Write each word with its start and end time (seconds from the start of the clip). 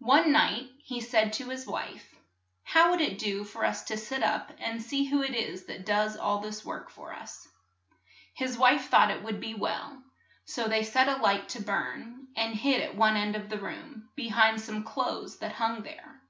One 0.00 0.32
night 0.32 0.66
he 0.82 1.00
said 1.00 1.32
to 1.34 1.48
his 1.48 1.64
wife, 1.64 2.12
"How 2.64 2.90
would 2.90 3.00
it 3.00 3.20
do 3.20 3.44
for 3.44 3.64
us 3.64 3.84
to 3.84 3.96
sit 3.96 4.20
up 4.20 4.50
and 4.58 4.82
see 4.82 5.04
who 5.04 5.22
it 5.22 5.32
is 5.32 5.66
that 5.66 5.86
does 5.86 6.16
all 6.16 6.40
this 6.40 6.64
work 6.64 6.90
for 6.90 7.12
us?" 7.14 7.46
His 8.34 8.58
wife 8.58 8.88
thought 8.88 9.12
it 9.12 9.22
would 9.22 9.38
be 9.38 9.54
well, 9.54 10.02
so 10.44 10.66
they 10.66 10.82
set 10.82 11.06
a 11.08 11.18
light 11.22 11.48
to 11.50 11.62
burn, 11.62 12.26
and 12.34 12.56
hid 12.56 12.80
at 12.82 12.96
one 12.96 13.14
end 13.16 13.36
of 13.36 13.48
the 13.48 13.58
room, 13.60 14.08
be 14.16 14.26
hind 14.30 14.60
some 14.60 14.82
clothes 14.82 15.38
that 15.38 15.52
hung 15.52 15.84
there. 15.84 16.20